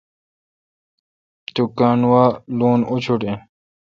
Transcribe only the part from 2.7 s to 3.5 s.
اوشٹ این۔